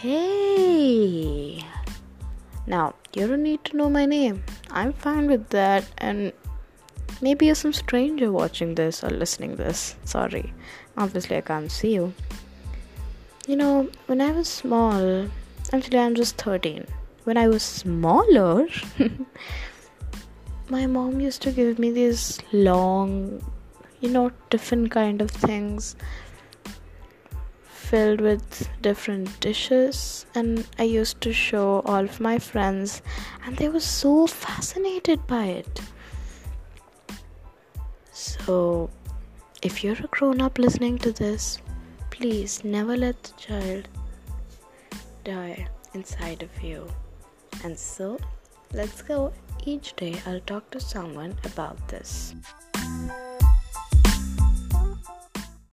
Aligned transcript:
Hey! 0.00 1.62
Now, 2.66 2.94
you 3.14 3.26
don't 3.28 3.42
need 3.42 3.62
to 3.66 3.76
know 3.76 3.90
my 3.90 4.06
name. 4.06 4.42
I'm 4.70 4.94
fine 4.94 5.26
with 5.26 5.50
that, 5.50 5.84
and 5.98 6.32
maybe 7.20 7.44
you're 7.44 7.54
some 7.54 7.74
stranger 7.74 8.32
watching 8.32 8.76
this 8.76 9.04
or 9.04 9.10
listening 9.10 9.56
this. 9.56 9.96
Sorry. 10.06 10.54
Obviously, 10.96 11.36
I 11.36 11.42
can't 11.42 11.70
see 11.70 11.92
you. 11.92 12.14
You 13.46 13.56
know, 13.56 13.90
when 14.06 14.22
I 14.22 14.32
was 14.32 14.48
small, 14.48 15.28
actually, 15.70 15.98
I'm 15.98 16.14
just 16.14 16.38
13. 16.38 16.86
When 17.24 17.36
I 17.36 17.48
was 17.48 17.62
smaller, 17.62 18.68
my 20.70 20.86
mom 20.86 21.20
used 21.20 21.42
to 21.42 21.52
give 21.52 21.78
me 21.78 21.90
these 21.90 22.38
long, 22.52 23.44
you 24.00 24.08
know, 24.08 24.32
different 24.48 24.92
kind 24.92 25.20
of 25.20 25.30
things 25.30 25.94
filled 27.90 28.20
with 28.20 28.68
different 28.82 29.28
dishes 29.40 30.24
and 30.36 30.64
I 30.78 30.84
used 30.84 31.20
to 31.22 31.32
show 31.32 31.82
all 31.84 32.04
of 32.04 32.20
my 32.20 32.38
friends 32.38 33.02
and 33.44 33.56
they 33.56 33.68
were 33.68 33.80
so 33.80 34.28
fascinated 34.28 35.26
by 35.26 35.46
it. 35.46 35.80
So, 38.12 38.90
if 39.62 39.82
you're 39.82 40.04
a 40.04 40.06
grown 40.06 40.40
up 40.40 40.58
listening 40.58 40.98
to 40.98 41.10
this, 41.10 41.58
please 42.10 42.62
never 42.62 42.96
let 42.96 43.20
the 43.24 43.32
child 43.46 43.88
die 45.24 45.66
inside 45.92 46.44
of 46.44 46.62
you. 46.62 46.86
And 47.64 47.76
so, 47.76 48.18
let's 48.72 49.02
go. 49.02 49.32
Each 49.64 49.96
day 49.96 50.14
I'll 50.26 50.46
talk 50.52 50.70
to 50.70 50.80
someone 50.80 51.36
about 51.44 51.88
this. 51.88 52.34